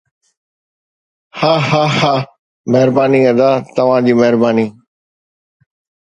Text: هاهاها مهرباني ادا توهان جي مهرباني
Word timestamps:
هاهاها 1.39 2.15
مهرباني 2.71 3.19
ادا 3.31 3.51
توهان 3.75 4.03
جي 4.07 4.13
مهرباني 4.21 4.67